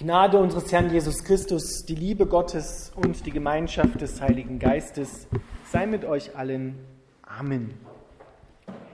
[0.00, 5.26] Gnade unseres Herrn Jesus Christus, die Liebe Gottes und die Gemeinschaft des Heiligen Geistes
[5.72, 6.76] sei mit euch allen.
[7.22, 7.74] Amen.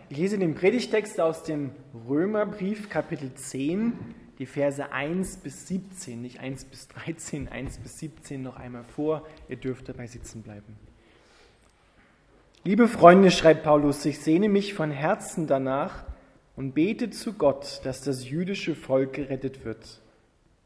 [0.09, 1.73] Ich lese den Predigtext aus dem
[2.09, 3.93] Römerbrief Kapitel 10,
[4.39, 9.27] die Verse 1 bis 17, nicht 1 bis 13, 1 bis 17 noch einmal vor.
[9.51, 10.79] Ihr dürft dabei sitzen bleiben.
[12.65, 16.05] Liebe Freunde, schreibt Paulus, ich sehne mich von Herzen danach
[16.57, 20.01] und bete zu Gott, dass das jüdische Volk gerettet wird.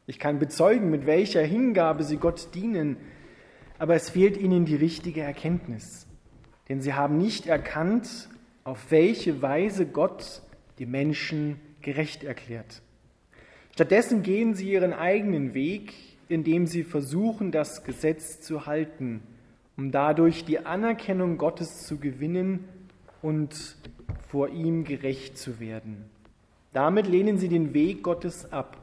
[0.09, 2.97] Ich kann bezeugen, mit welcher Hingabe sie Gott dienen,
[3.77, 6.07] aber es fehlt ihnen die richtige Erkenntnis.
[6.67, 8.27] Denn sie haben nicht erkannt,
[8.63, 10.41] auf welche Weise Gott
[10.79, 12.81] die Menschen gerecht erklärt.
[13.75, 15.93] Stattdessen gehen sie ihren eigenen Weg,
[16.27, 19.21] indem sie versuchen, das Gesetz zu halten,
[19.77, 22.67] um dadurch die Anerkennung Gottes zu gewinnen
[23.21, 23.77] und
[24.27, 26.05] vor ihm gerecht zu werden.
[26.73, 28.78] Damit lehnen sie den Weg Gottes ab.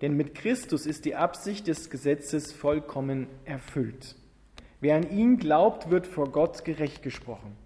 [0.00, 4.16] Denn mit Christus ist die Absicht des Gesetzes vollkommen erfüllt.
[4.80, 7.56] Wer an ihn glaubt, wird vor Gott gerecht gesprochen.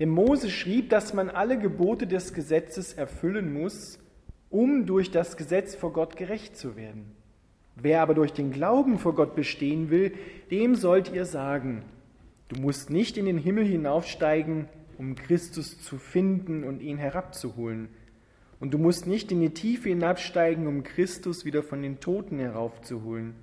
[0.00, 3.98] Denn Mose schrieb, dass man alle Gebote des Gesetzes erfüllen muss,
[4.50, 7.12] um durch das Gesetz vor Gott gerecht zu werden.
[7.76, 10.12] Wer aber durch den Glauben vor Gott bestehen will,
[10.50, 11.82] dem sollt ihr sagen,
[12.48, 17.88] du musst nicht in den Himmel hinaufsteigen, um Christus zu finden und ihn herabzuholen.
[18.58, 23.34] Und du musst nicht in die Tiefe hinabsteigen, um Christus wieder von den Toten heraufzuholen.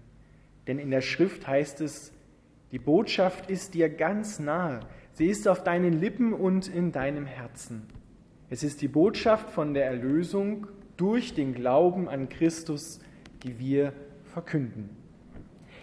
[0.68, 2.12] Denn in der Schrift heißt es,
[2.72, 4.80] die Botschaft ist dir ganz nahe.
[5.12, 7.84] Sie ist auf deinen Lippen und in deinem Herzen.
[8.50, 13.00] Es ist die Botschaft von der Erlösung durch den Glauben an Christus,
[13.44, 14.90] die wir verkünden.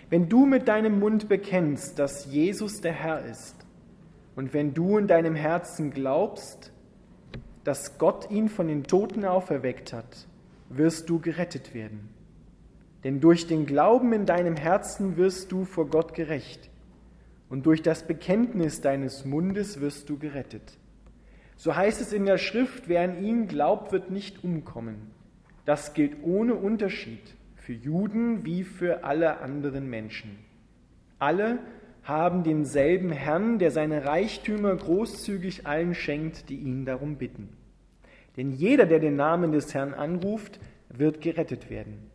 [0.08, 3.54] Wenn du mit deinem Mund bekennst, dass Jesus der Herr ist,
[4.34, 6.72] und wenn du in deinem Herzen glaubst,
[7.64, 10.26] dass Gott ihn von den Toten auferweckt hat,
[10.68, 12.08] wirst du gerettet werden.
[13.04, 16.70] Denn durch den Glauben in deinem Herzen wirst du vor Gott gerecht
[17.48, 20.78] und durch das Bekenntnis deines Mundes wirst du gerettet.
[21.56, 25.10] So heißt es in der Schrift, wer an ihn glaubt, wird nicht umkommen.
[25.66, 27.20] Das gilt ohne Unterschied
[27.56, 30.38] für Juden wie für alle anderen Menschen.
[31.18, 31.58] Alle
[32.02, 37.50] haben denselben Herrn, der seine Reichtümer großzügig allen schenkt, die ihn darum bitten.
[38.40, 42.10] Denn jeder, der den Namen des Herrn anruft, wird gerettet werden.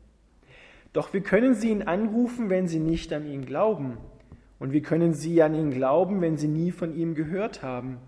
[0.92, 4.00] Doch wie können sie ihn anrufen, wenn sie nicht an ihn glauben?
[4.58, 8.00] Und wie können sie an ihn glauben, wenn sie nie von ihm gehört haben?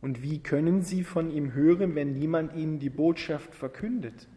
[0.00, 4.28] Und wie können sie von ihm hören, wenn niemand ihnen die Botschaft verkündet?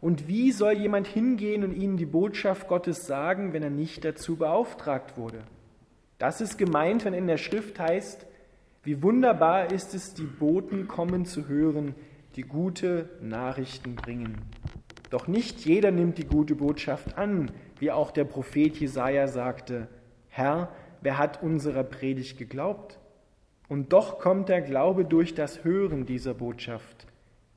[0.00, 4.34] Und wie soll jemand hingehen und ihnen die Botschaft Gottes sagen, wenn er nicht dazu
[4.34, 5.44] beauftragt wurde?
[6.18, 8.26] Das ist gemeint, wenn in der Schrift heißt,
[8.82, 11.94] wie wunderbar ist es, die Boten kommen zu hören,
[12.36, 14.42] die gute Nachrichten bringen.
[15.10, 19.88] Doch nicht jeder nimmt die gute Botschaft an, wie auch der Prophet Jesaja sagte:
[20.28, 22.98] Herr, wer hat unserer Predigt geglaubt?
[23.68, 27.06] Und doch kommt der Glaube durch das Hören dieser Botschaft.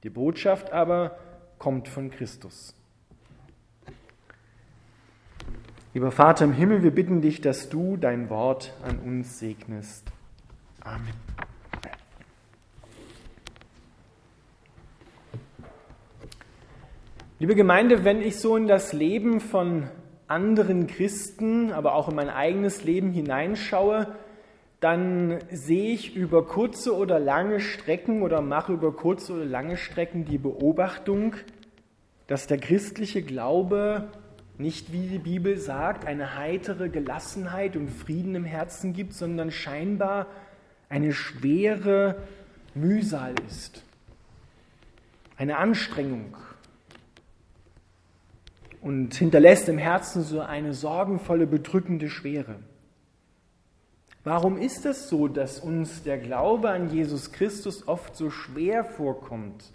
[0.04, 1.18] Die Botschaft aber
[1.58, 2.76] kommt von Christus.
[5.94, 10.12] Lieber Vater im Himmel, wir bitten dich, dass du dein Wort an uns segnest.
[10.82, 11.14] Amen.
[17.40, 19.92] Liebe Gemeinde, wenn ich so in das Leben von
[20.28, 24.08] anderen Christen, aber auch in mein eigenes Leben hineinschaue,
[24.80, 30.26] dann sehe ich über kurze oder lange Strecken oder mache über kurze oder lange Strecken
[30.26, 31.36] die Beobachtung,
[32.26, 34.08] dass der christliche Glaube
[34.58, 40.26] nicht, wie die Bibel sagt, eine heitere Gelassenheit und Frieden im Herzen gibt, sondern scheinbar
[40.90, 42.16] eine schwere
[42.74, 43.84] Mühsal ist,
[45.38, 46.36] eine Anstrengung,
[48.88, 52.56] und hinterlässt im Herzen so eine sorgenvolle, bedrückende Schwere.
[54.24, 59.74] Warum ist es so, dass uns der Glaube an Jesus Christus oft so schwer vorkommt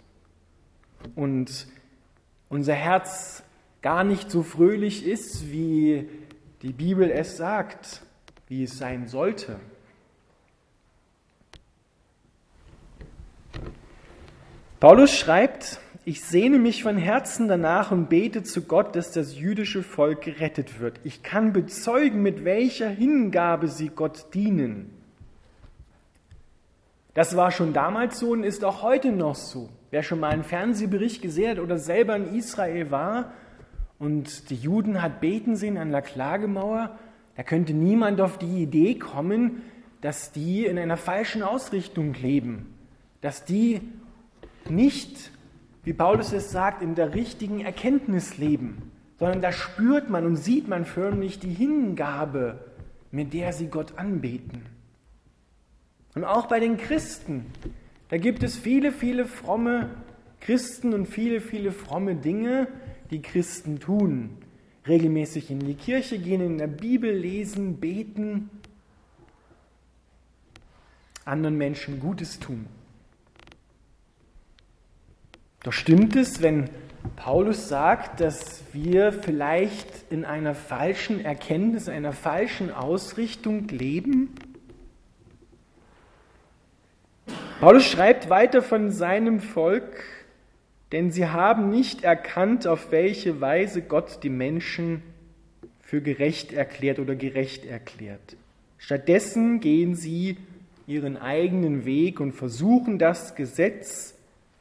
[1.13, 1.67] und
[2.49, 3.43] unser Herz
[3.83, 6.09] gar nicht so fröhlich ist, wie
[6.63, 8.01] die Bibel es sagt,
[8.47, 9.59] wie es sein sollte?
[14.79, 19.83] Paulus schreibt, ich sehne mich von Herzen danach und bete zu Gott, dass das jüdische
[19.83, 20.99] Volk gerettet wird.
[21.03, 24.89] Ich kann bezeugen, mit welcher Hingabe sie Gott dienen.
[27.13, 29.69] Das war schon damals so und ist auch heute noch so.
[29.91, 33.33] Wer schon mal einen Fernsehbericht gesehen hat oder selber in Israel war
[33.99, 36.97] und die Juden hat beten sehen an der Klagemauer,
[37.37, 39.61] da könnte niemand auf die Idee kommen,
[40.01, 42.73] dass die in einer falschen Ausrichtung leben,
[43.21, 43.81] dass die
[44.67, 45.31] nicht
[45.83, 50.67] wie Paulus es sagt, in der richtigen Erkenntnis leben, sondern da spürt man und sieht
[50.67, 52.59] man förmlich die Hingabe,
[53.11, 54.63] mit der sie Gott anbeten.
[56.15, 57.45] Und auch bei den Christen,
[58.09, 59.89] da gibt es viele, viele fromme
[60.39, 62.67] Christen und viele, viele fromme Dinge,
[63.11, 64.37] die Christen tun.
[64.87, 68.49] Regelmäßig in die Kirche gehen, in der Bibel lesen, beten,
[71.25, 72.67] anderen Menschen Gutes tun.
[75.63, 76.69] Doch stimmt es, wenn
[77.15, 84.35] Paulus sagt, dass wir vielleicht in einer falschen Erkenntnis, einer falschen Ausrichtung leben?
[87.61, 90.03] Paulus schreibt weiter von seinem Volk,
[90.91, 95.01] denn sie haben nicht erkannt, auf welche Weise Gott die Menschen
[95.79, 98.35] für gerecht erklärt oder gerecht erklärt.
[98.77, 100.37] Stattdessen gehen sie
[100.87, 104.13] ihren eigenen Weg und versuchen das Gesetz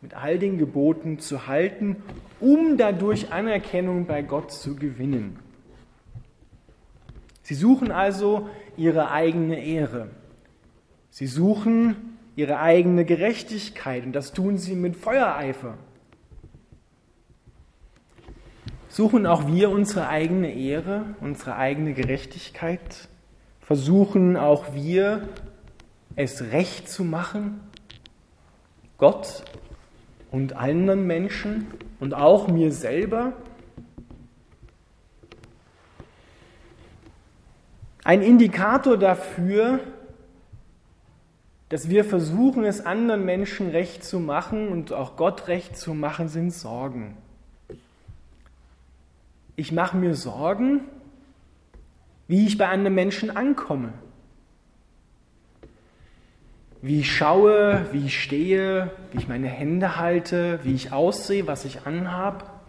[0.02, 1.96] mit all den Geboten zu halten,
[2.40, 5.38] um dadurch Anerkennung bei Gott zu gewinnen.
[7.42, 10.08] Sie suchen also ihre eigene Ehre.
[11.10, 15.78] Sie suchen ihre eigene Gerechtigkeit und das tun sie mit Feuereifer.
[18.88, 23.08] Suchen auch wir unsere eigene Ehre, unsere eigene Gerechtigkeit?
[23.60, 25.28] Versuchen auch wir
[26.16, 27.60] es recht zu machen?
[28.98, 29.44] Gott
[30.32, 31.66] und anderen Menschen
[32.00, 33.34] und auch mir selber?
[38.02, 39.78] Ein Indikator dafür,
[41.68, 46.28] dass wir versuchen, es anderen Menschen recht zu machen und auch Gott recht zu machen,
[46.28, 47.16] sind Sorgen.
[49.54, 50.80] Ich mache mir Sorgen,
[52.26, 53.92] wie ich bei anderen Menschen ankomme.
[56.82, 61.64] Wie ich schaue, wie ich stehe, wie ich meine Hände halte, wie ich aussehe, was
[61.64, 62.60] ich anhab.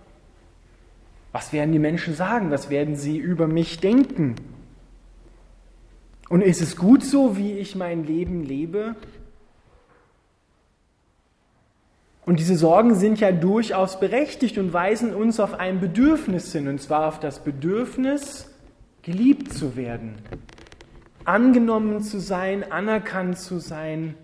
[1.31, 2.51] Was werden die Menschen sagen?
[2.51, 4.35] Was werden sie über mich denken?
[6.29, 8.95] Und ist es gut so, wie ich mein Leben lebe?
[12.25, 16.81] Und diese Sorgen sind ja durchaus berechtigt und weisen uns auf ein Bedürfnis hin, und
[16.81, 18.49] zwar auf das Bedürfnis,
[19.01, 20.15] geliebt zu werden,
[21.25, 24.15] angenommen zu sein, anerkannt zu sein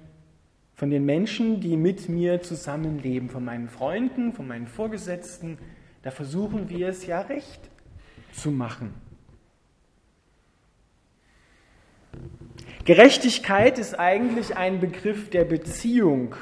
[0.75, 5.57] von den Menschen, die mit mir zusammenleben, von meinen Freunden, von meinen Vorgesetzten.
[6.03, 7.59] Da versuchen wir es ja recht
[8.31, 8.93] zu machen.
[12.85, 16.35] Gerechtigkeit ist eigentlich ein Begriff der Beziehung.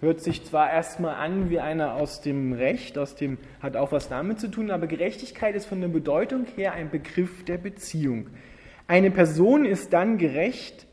[0.00, 4.08] Hört sich zwar erstmal an wie einer aus dem Recht, aus dem hat auch was
[4.08, 8.28] damit zu tun, aber Gerechtigkeit ist von der Bedeutung her ein Begriff der Beziehung.
[8.86, 10.86] Eine Person ist dann gerecht,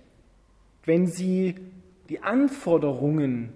[0.86, 1.56] wenn sie
[2.10, 3.54] die Anforderungen,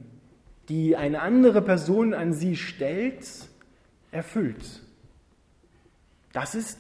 [0.70, 3.26] die eine andere Person an sie stellt,
[4.12, 4.84] erfüllt.
[6.34, 6.80] Das ist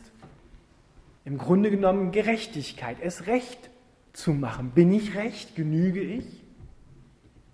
[1.26, 3.70] im Grunde genommen Gerechtigkeit, es recht
[4.14, 4.72] zu machen.
[4.72, 5.56] Bin ich recht?
[5.56, 6.26] Genüge ich?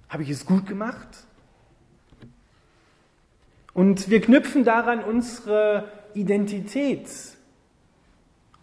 [0.09, 1.25] Habe ich es gut gemacht?
[3.73, 7.07] Und wir knüpfen daran unsere Identität,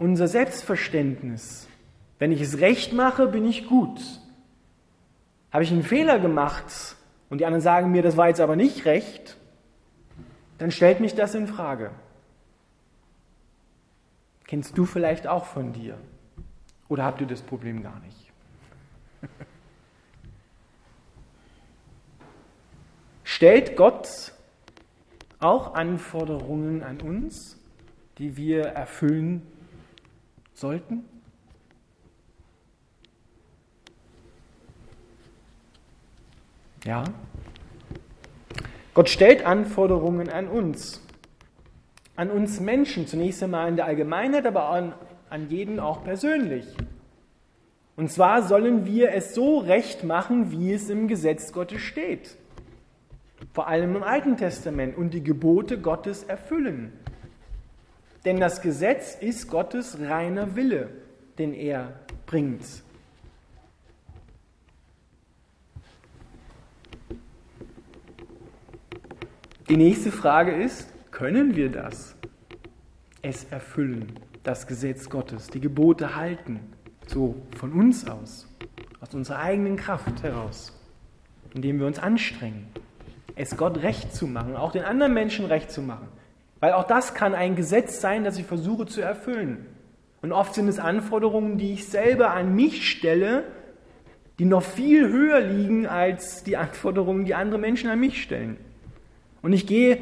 [0.01, 1.69] unser Selbstverständnis.
[2.19, 4.01] Wenn ich es recht mache, bin ich gut.
[5.53, 6.97] Habe ich einen Fehler gemacht
[7.29, 9.37] und die anderen sagen mir, das war jetzt aber nicht recht,
[10.59, 11.91] dann stellt mich das in Frage.
[14.47, 15.99] Kennst du vielleicht auch von dir?
[16.89, 18.33] Oder habt ihr das Problem gar nicht?
[23.23, 24.33] Stellt Gott
[25.39, 27.59] auch Anforderungen an uns,
[28.19, 29.47] die wir erfüllen
[30.55, 31.05] sollten?
[36.85, 37.05] Ja.
[38.95, 41.01] Gott stellt Anforderungen an uns,
[42.17, 44.95] an uns Menschen, zunächst einmal in der Allgemeinheit, aber an
[45.31, 46.67] an jeden auch persönlich.
[47.97, 52.37] Und zwar sollen wir es so recht machen, wie es im Gesetz Gottes steht.
[53.53, 56.93] Vor allem im Alten Testament und die Gebote Gottes erfüllen.
[58.25, 60.91] Denn das Gesetz ist Gottes reiner Wille,
[61.39, 62.65] den er bringt.
[69.69, 72.17] Die nächste Frage ist, können wir das?
[73.23, 76.61] Es erfüllen das Gesetz Gottes, die Gebote halten,
[77.07, 78.49] so von uns aus,
[79.01, 80.73] aus unserer eigenen Kraft heraus,
[81.55, 82.67] indem wir uns anstrengen,
[83.37, 86.09] es Gott recht zu machen, auch den anderen Menschen recht zu machen.
[86.61, 89.67] Weil auch das kann ein Gesetz sein, das ich versuche zu erfüllen.
[90.23, 93.45] Und oft sind es Anforderungen, die ich selber an mich stelle,
[94.39, 98.59] die noch viel höher liegen als die Anforderungen, die andere Menschen an mich stellen.
[99.43, 99.99] Und ich gehe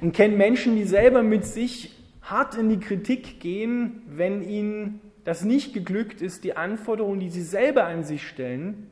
[0.00, 5.44] und kenne Menschen, die selber mit sich hart in die Kritik gehen, wenn ihnen das
[5.44, 8.90] nicht geglückt ist, die Anforderungen, die sie selber an sich stellen,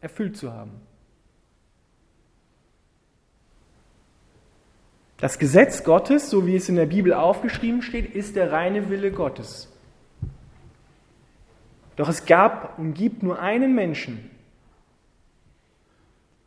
[0.00, 0.72] erfüllt zu haben.
[5.24, 9.10] Das Gesetz Gottes, so wie es in der Bibel aufgeschrieben steht, ist der reine Wille
[9.10, 9.72] Gottes.
[11.96, 14.28] Doch es gab und gibt nur einen Menschen,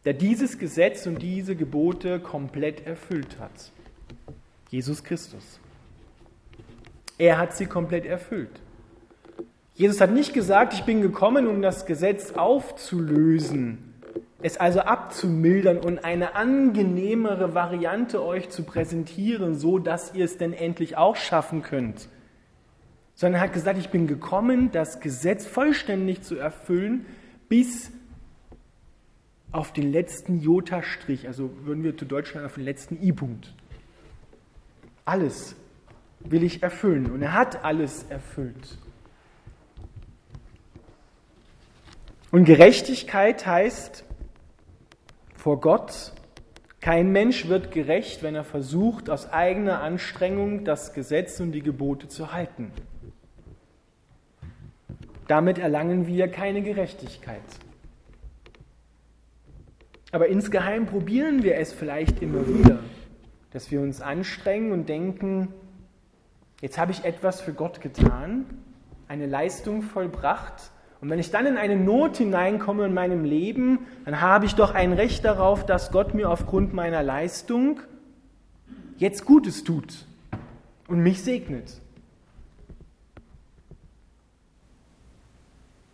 [0.05, 3.72] der dieses Gesetz und diese Gebote komplett erfüllt hat.
[4.69, 5.60] Jesus Christus.
[7.17, 8.62] Er hat sie komplett erfüllt.
[9.74, 13.87] Jesus hat nicht gesagt, ich bin gekommen, um das Gesetz aufzulösen,
[14.41, 20.53] es also abzumildern und eine angenehmere Variante euch zu präsentieren, so dass ihr es denn
[20.53, 22.08] endlich auch schaffen könnt.
[23.15, 27.08] Sondern er hat gesagt, ich bin gekommen, das Gesetz vollständig zu erfüllen,
[27.50, 27.91] bis
[29.51, 33.53] auf den letzten Jota-Strich, also würden wir zu Deutschland auf den letzten I-Punkt.
[35.03, 35.56] Alles
[36.20, 37.10] will ich erfüllen.
[37.10, 38.77] Und er hat alles erfüllt.
[42.29, 44.03] Und Gerechtigkeit heißt
[45.48, 46.12] vor Gott,
[46.82, 52.10] kein Mensch wird gerecht, wenn er versucht, aus eigener Anstrengung das Gesetz und die Gebote
[52.10, 52.74] zu halten.
[55.30, 57.39] Damit erlangen wir keine Gerechtigkeit.
[60.12, 62.80] Aber insgeheim probieren wir es vielleicht immer wieder
[63.51, 65.54] dass wir uns anstrengen und denken,
[66.62, 68.46] jetzt habe ich etwas für Gott getan,
[69.08, 70.72] eine Leistung vollbracht.
[71.00, 74.74] Und wenn ich dann in eine Not hineinkomme in meinem Leben, dann habe ich doch
[74.74, 77.80] ein Recht darauf, dass Gott mir aufgrund meiner Leistung
[78.98, 80.06] jetzt Gutes tut
[80.88, 81.82] und mich segnet.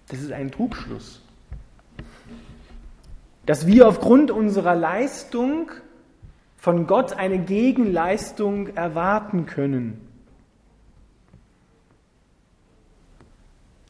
[0.07, 1.21] Das ist ein Trugschluss.
[3.45, 5.71] Dass wir aufgrund unserer Leistung
[6.55, 10.02] von Gott eine Gegenleistung erwarten können.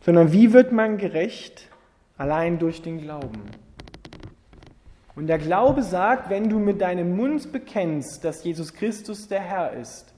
[0.04, 1.70] Sondern wie wird man gerecht?
[2.18, 3.42] Allein durch den Glauben.
[5.16, 9.74] Und der Glaube sagt, wenn du mit deinem Mund bekennst, dass Jesus Christus der Herr
[9.74, 10.14] ist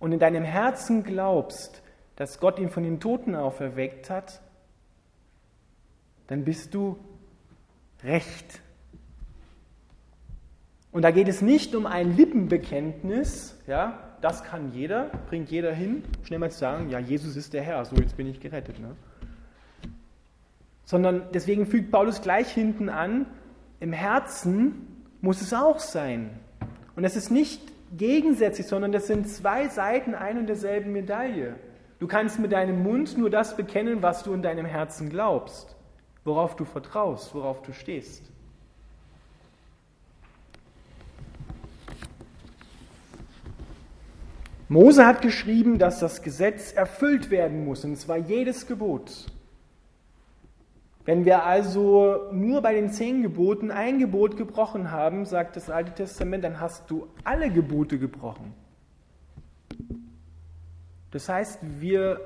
[0.00, 1.82] und in deinem Herzen glaubst,
[2.16, 4.40] dass Gott ihn von den Toten auferweckt hat,
[6.26, 6.96] dann bist du
[8.02, 8.60] recht
[10.94, 16.02] und da geht es nicht um ein Lippenbekenntnis, ja, das kann jeder, bringt jeder hin,
[16.22, 18.78] schnell mal zu sagen, ja, Jesus ist der Herr, so jetzt bin ich gerettet.
[18.80, 18.96] Ne?
[20.86, 23.26] Sondern deswegen fügt Paulus gleich hinten an,
[23.80, 26.30] im Herzen muss es auch sein.
[26.96, 27.60] Und es ist nicht
[27.98, 31.56] gegensätzlich, sondern das sind zwei Seiten ein und derselben Medaille.
[31.98, 35.76] Du kannst mit deinem Mund nur das bekennen, was du in deinem Herzen glaubst,
[36.24, 38.32] worauf du vertraust, worauf du stehst.
[44.68, 49.26] Mose hat geschrieben, dass das Gesetz erfüllt werden muss, und zwar jedes Gebot.
[51.04, 55.92] Wenn wir also nur bei den zehn Geboten ein Gebot gebrochen haben, sagt das Alte
[55.92, 58.54] Testament, dann hast du alle Gebote gebrochen.
[61.10, 62.20] Das heißt, wir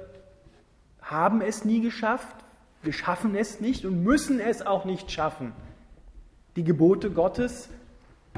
[1.03, 2.37] haben es nie geschafft,
[2.83, 5.53] wir schaffen es nicht und müssen es auch nicht schaffen,
[6.55, 7.69] die Gebote Gottes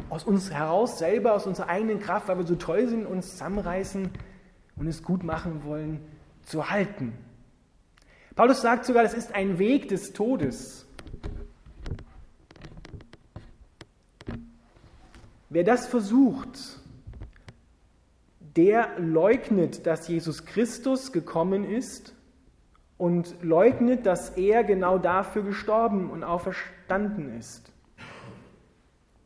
[0.09, 4.11] aus uns heraus selber, aus unserer eigenen Kraft, weil wir so toll sind, uns zusammenreißen
[4.77, 6.01] und es gut machen wollen,
[6.43, 7.13] zu halten.
[8.35, 10.87] Paulus sagt sogar, das ist ein Weg des Todes.
[15.51, 16.81] Wer das versucht,
[18.57, 22.15] der leugnet, dass Jesus Christus gekommen ist
[22.99, 27.73] und leugnet, dass er genau dafür gestorben und auferstanden ist.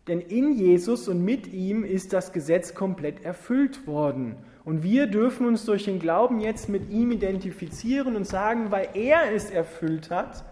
[0.06, 4.36] Denn in Jesus und mit ihm ist das Gesetz komplett erfüllt worden.
[4.64, 9.32] Und wir dürfen uns durch den Glauben jetzt mit ihm identifizieren und sagen, weil er
[9.32, 10.44] es erfüllt hat,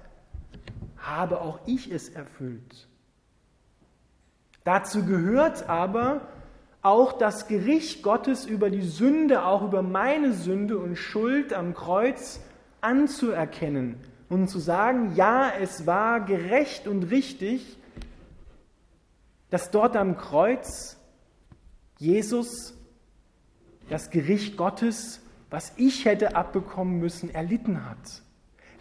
[0.97, 2.89] habe auch ich es erfüllt.
[4.65, 6.23] Dazu gehört aber
[6.83, 12.41] auch das Gericht Gottes über die Sünde, auch über meine Sünde und Schuld am Kreuz
[12.81, 13.97] anzuerkennen
[14.29, 17.79] und zu sagen, ja, es war gerecht und richtig,
[19.53, 20.97] dass dort am Kreuz
[21.99, 22.75] Jesus
[23.91, 28.23] das Gericht Gottes, was ich hätte abbekommen müssen, erlitten hat.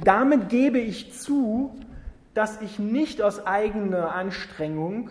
[0.02, 1.76] Damit gebe ich zu,
[2.34, 5.10] dass ich nicht aus eigener Anstrengung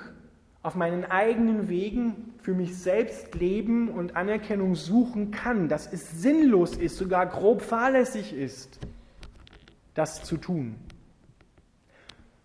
[0.62, 6.74] auf meinen eigenen Wegen für mich selbst leben und Anerkennung suchen kann, dass es sinnlos
[6.74, 8.78] ist, sogar grob fahrlässig ist,
[9.92, 10.76] das zu tun.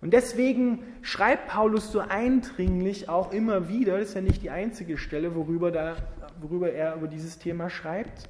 [0.06, 5.00] Und deswegen schreibt Paulus so eindringlich auch immer wieder, das ist ja nicht die einzige
[5.00, 5.96] Stelle, worüber, da,
[6.40, 8.30] worüber er über dieses Thema schreibt,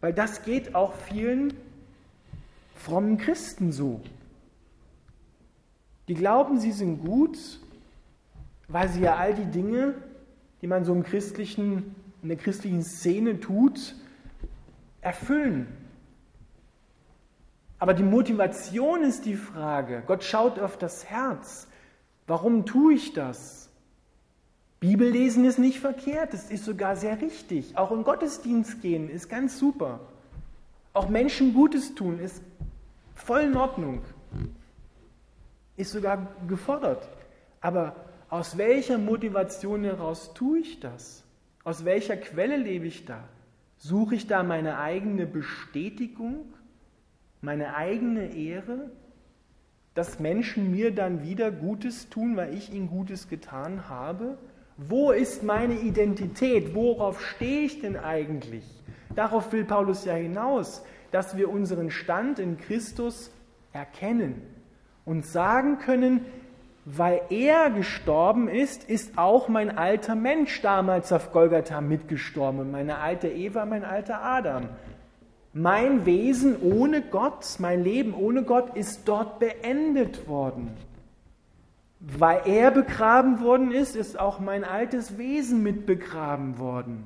[0.00, 1.52] weil das geht auch vielen
[2.74, 4.00] frommen Christen so.
[6.08, 7.36] Die glauben, sie sind gut,
[8.68, 9.92] weil sie ja all die Dinge,
[10.62, 13.94] die man so im christlichen, in der christlichen Szene tut,
[15.02, 15.66] erfüllen.
[17.82, 20.04] Aber die Motivation ist die Frage.
[20.06, 21.66] Gott schaut auf das Herz.
[22.28, 23.70] Warum tue ich das?
[24.78, 27.76] Bibellesen ist nicht verkehrt, es ist sogar sehr richtig.
[27.76, 29.98] Auch in Gottesdienst gehen ist ganz super.
[30.92, 32.40] Auch Menschen Gutes tun ist
[33.16, 34.02] voll in Ordnung.
[35.76, 37.08] Ist sogar gefordert.
[37.60, 37.96] Aber
[38.28, 41.24] aus welcher Motivation heraus tue ich das?
[41.64, 43.24] Aus welcher Quelle lebe ich da?
[43.76, 46.44] Suche ich da meine eigene Bestätigung?
[47.42, 48.90] Meine eigene Ehre,
[49.94, 54.38] dass Menschen mir dann wieder Gutes tun, weil ich ihnen Gutes getan habe?
[54.78, 56.74] Wo ist meine Identität?
[56.74, 58.64] Worauf stehe ich denn eigentlich?
[59.14, 63.30] Darauf will Paulus ja hinaus, dass wir unseren Stand in Christus
[63.72, 64.40] erkennen
[65.04, 66.24] und sagen können,
[66.84, 73.28] weil er gestorben ist, ist auch mein alter Mensch damals auf Golgatha mitgestorben, meine alte
[73.28, 74.68] Eva, mein alter Adam.
[75.54, 80.70] Mein Wesen ohne Gott, mein Leben ohne Gott ist dort beendet worden.
[82.00, 87.04] Weil er begraben worden ist, ist auch mein altes Wesen mit begraben worden.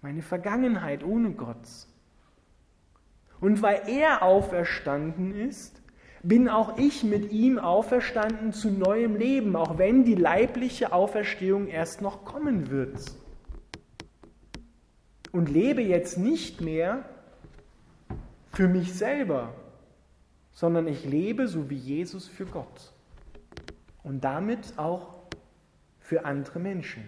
[0.00, 1.68] Meine Vergangenheit ohne Gott.
[3.40, 5.82] Und weil er auferstanden ist,
[6.22, 12.00] bin auch ich mit ihm auferstanden zu neuem Leben, auch wenn die leibliche Auferstehung erst
[12.00, 12.98] noch kommen wird.
[15.32, 17.04] Und lebe jetzt nicht mehr
[18.56, 19.52] für mich selber,
[20.54, 22.94] sondern ich lebe so wie Jesus für Gott
[24.02, 25.16] und damit auch
[26.00, 27.04] für andere Menschen.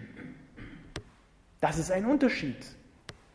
[1.59, 2.55] Das ist ein Unterschied.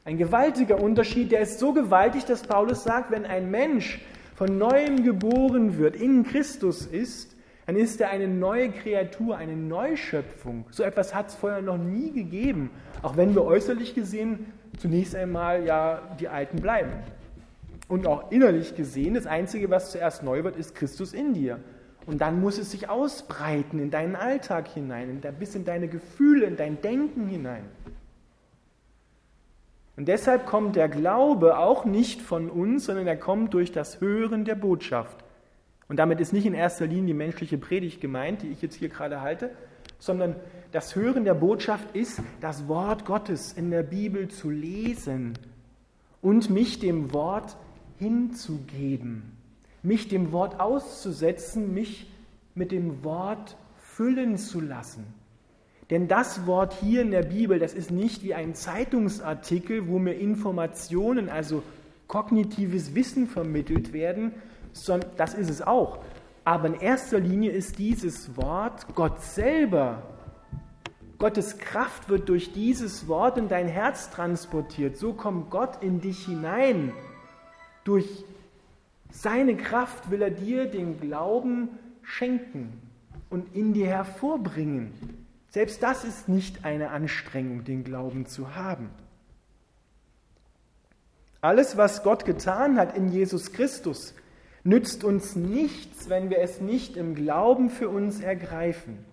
[0.05, 4.01] Ein gewaltiger Unterschied, der ist so gewaltig, dass Paulus sagt, wenn ein Mensch
[4.37, 7.35] von neuem geboren wird, in Christus ist,
[7.67, 10.67] dann ist er eine neue Kreatur, eine Neuschöpfung.
[10.71, 12.71] So etwas hat es vorher noch nie gegeben,
[13.03, 16.93] auch wenn wir äußerlich gesehen zunächst einmal ja die Alten bleiben
[17.89, 21.61] und auch innerlich gesehen, das Einzige, was zuerst neu wird, ist Christus in dir.
[22.07, 26.57] Und dann muss es sich ausbreiten in deinen Alltag hinein, bis in deine Gefühle, in
[26.57, 27.65] dein Denken hinein.
[29.97, 34.45] Und deshalb kommt der Glaube auch nicht von uns, sondern er kommt durch das Hören
[34.45, 35.25] der Botschaft.
[35.89, 38.89] Und damit ist nicht in erster Linie die menschliche Predigt gemeint, die ich jetzt hier
[38.89, 39.51] gerade halte,
[39.99, 40.35] sondern
[40.73, 45.39] das Hören der Botschaft ist, das Wort Gottes in der Bibel zu lesen
[46.21, 47.57] und mich dem Wort
[47.99, 49.23] hinzugeben,
[49.83, 52.11] mich dem Wort auszusetzen, mich
[52.55, 55.05] mit dem Wort füllen zu lassen.
[55.91, 60.15] Denn das Wort hier in der Bibel, das ist nicht wie ein Zeitungsartikel, wo mir
[60.15, 61.63] Informationen, also
[62.07, 64.33] kognitives Wissen vermittelt werden,
[64.73, 65.99] sondern das ist es auch.
[66.45, 70.03] Aber in erster Linie ist dieses Wort Gott selber.
[71.19, 74.97] Gottes Kraft wird durch dieses Wort in dein Herz transportiert.
[74.97, 76.93] So kommt Gott in dich hinein.
[77.85, 78.25] Durch
[79.11, 81.69] seine Kraft will er dir den Glauben
[82.03, 82.81] schenken
[83.31, 84.93] und in dir hervorbringen.
[85.51, 88.91] Selbst das ist nicht eine Anstrengung, den Glauben zu haben.
[91.41, 94.15] Alles, was Gott getan hat in Jesus Christus,
[94.65, 99.05] nützt uns nichts, wenn wir es nicht im Glauben für uns ergreifen.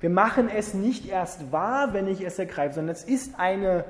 [0.00, 3.84] Wir machen es nicht erst wahr, wenn ich es ergreife, sondern es ist eine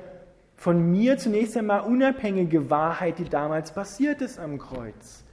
[0.59, 5.23] von mir zunächst einmal unabhängige Wahrheit, die damals passiert ist am Kreuz.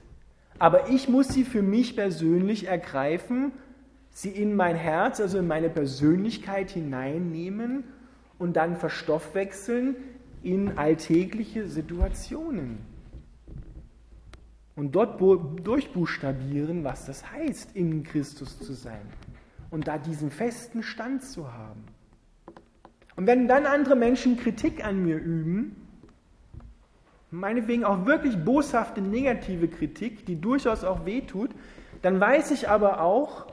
[0.57, 3.51] Aber ich muss sie für mich persönlich ergreifen,
[4.09, 7.83] sie in mein Herz, also in meine Persönlichkeit hineinnehmen
[8.39, 9.97] und dann verstoffwechseln
[10.43, 12.77] in alltägliche Situationen.
[14.77, 19.01] Und dort durchbuchstabieren, was das heißt, in Christus zu sein.
[19.71, 21.83] Und da diesen festen Stand zu haben.
[23.17, 25.75] Und wenn dann andere Menschen Kritik an mir üben,
[27.31, 31.49] meinetwegen auch wirklich boshafte negative Kritik, die durchaus auch wehtut,
[32.03, 33.47] dann weiß ich aber auch,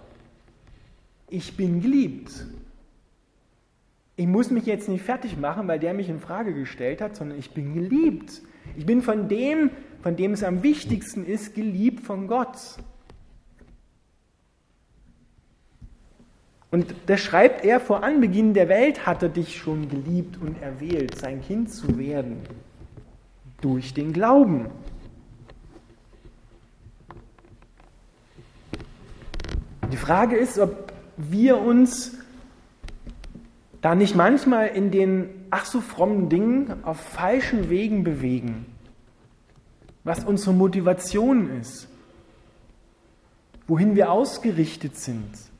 [1.28, 2.46] ich bin geliebt.
[4.16, 7.38] Ich muss mich jetzt nicht fertig machen, weil der mich in Frage gestellt hat, sondern
[7.38, 8.42] ich bin geliebt.
[8.76, 9.70] Ich bin von dem,
[10.02, 12.76] von dem es am wichtigsten ist, geliebt von Gott.
[16.74, 21.16] Und da schreibt er, vor Anbeginn der Welt hat er dich schon geliebt und erwählt,
[21.16, 22.38] sein Kind zu werden.
[23.60, 24.66] Durch den Glauben.
[29.92, 32.18] Die Frage ist, ob wir uns
[33.80, 38.66] da nicht manchmal in den ach so frommen Dingen auf falschen Wegen bewegen,
[40.02, 41.86] was unsere Motivation ist,
[43.68, 45.53] wohin wir ausgerichtet sind.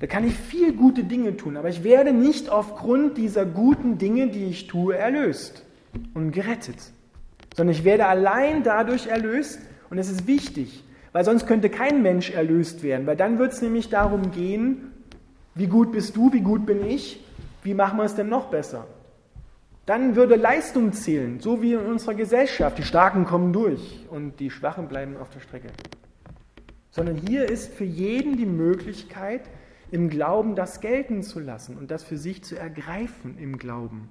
[0.00, 4.28] Da kann ich viel gute Dinge tun, aber ich werde nicht aufgrund dieser guten Dinge,
[4.28, 5.64] die ich tue, erlöst
[6.14, 6.76] und gerettet,
[7.56, 9.58] sondern ich werde allein dadurch erlöst
[9.90, 13.62] und es ist wichtig, weil sonst könnte kein Mensch erlöst werden, weil dann wird es
[13.62, 14.92] nämlich darum gehen,
[15.56, 17.24] wie gut bist du, wie gut bin ich,
[17.64, 18.86] wie machen wir es denn noch besser?
[19.84, 22.76] Dann würde Leistung zählen, so wie in unserer Gesellschaft.
[22.76, 25.68] Die Starken kommen durch und die Schwachen bleiben auf der Strecke.
[26.90, 29.40] Sondern hier ist für jeden die Möglichkeit,
[29.90, 34.08] im Glauben das gelten zu lassen und das für sich zu ergreifen im Glauben.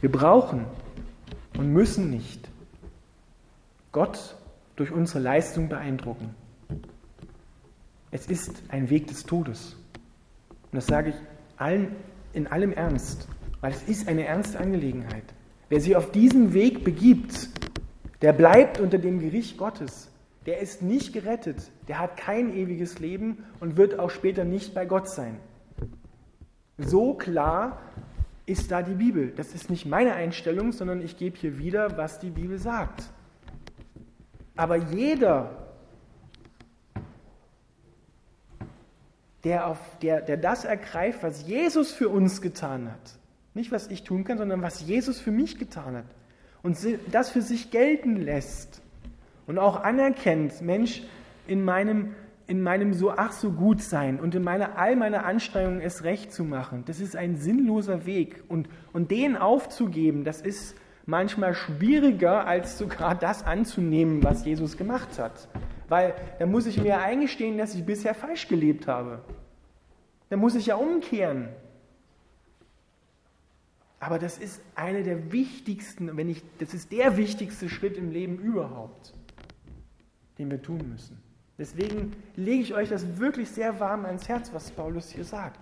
[0.00, 0.66] Wir brauchen
[1.56, 2.50] und müssen nicht
[3.92, 4.36] Gott
[4.74, 6.34] durch unsere Leistung beeindrucken.
[8.10, 9.76] Es ist ein Weg des Todes.
[10.48, 11.16] Und das sage ich
[11.56, 11.94] allen,
[12.32, 13.28] in allem Ernst,
[13.60, 15.24] weil es ist eine ernste Angelegenheit.
[15.68, 17.48] Wer sich auf diesen Weg begibt,
[18.22, 20.10] der bleibt unter dem Gericht Gottes.
[20.46, 24.86] Der ist nicht gerettet, der hat kein ewiges Leben und wird auch später nicht bei
[24.86, 25.36] Gott sein.
[26.78, 27.78] So klar
[28.46, 29.32] ist da die Bibel.
[29.36, 33.04] Das ist nicht meine Einstellung, sondern ich gebe hier wieder, was die Bibel sagt.
[34.56, 35.68] Aber jeder,
[39.44, 43.18] der, auf, der, der das ergreift, was Jesus für uns getan hat,
[43.54, 46.06] nicht was ich tun kann, sondern was Jesus für mich getan hat,
[46.62, 46.78] und
[47.10, 48.82] das für sich gelten lässt
[49.46, 51.02] und auch anerkennt, Mensch,
[51.46, 52.14] in meinem,
[52.46, 56.32] in meinem so ach so gut sein und in meiner, all meiner Anstrengungen es recht
[56.32, 58.44] zu machen, das ist ein sinnloser Weg.
[58.48, 65.18] Und, und den aufzugeben, das ist manchmal schwieriger, als sogar das anzunehmen, was Jesus gemacht
[65.18, 65.48] hat.
[65.88, 69.20] Weil da muss ich mir eingestehen, dass ich bisher falsch gelebt habe.
[70.30, 71.48] Da muss ich ja umkehren.
[74.02, 78.36] Aber das ist einer der wichtigsten, wenn ich, das ist der wichtigste Schritt im Leben
[78.36, 79.14] überhaupt,
[80.38, 81.22] den wir tun müssen.
[81.56, 85.60] Deswegen lege ich euch das wirklich sehr warm ans Herz, was Paulus hier sagt.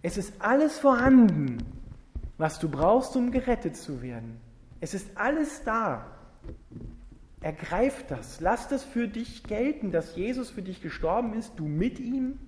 [0.00, 1.58] Es ist alles vorhanden,
[2.38, 4.40] was du brauchst, um gerettet zu werden.
[4.80, 6.06] Es ist alles da.
[7.42, 8.40] Ergreif das.
[8.40, 12.38] Lass das für dich gelten, dass Jesus für dich gestorben ist, du mit ihm,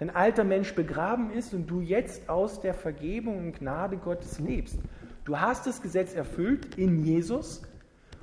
[0.00, 4.78] dein alter Mensch begraben ist und du jetzt aus der Vergebung und Gnade Gottes lebst.
[5.24, 7.62] Du hast das Gesetz erfüllt in Jesus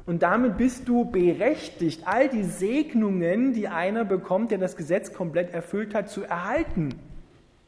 [0.07, 5.53] und damit bist du berechtigt, all die Segnungen, die einer bekommt, der das Gesetz komplett
[5.53, 6.95] erfüllt hat, zu erhalten.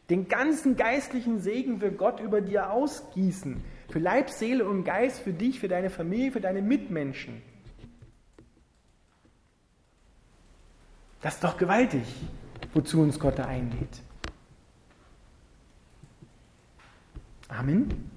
[0.10, 3.62] Den ganzen geistlichen Segen will Gott über dir ausgießen.
[3.90, 7.44] Für Leib, Seele und Geist, für dich, für deine Familie, für deine Mitmenschen.
[11.22, 12.06] Das ist doch gewaltig,
[12.74, 14.02] wozu uns Gott da einlädt.
[17.48, 18.10] Amen.